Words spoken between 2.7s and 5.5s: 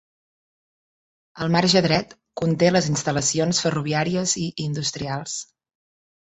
les instal·lacions ferroviàries i industrials.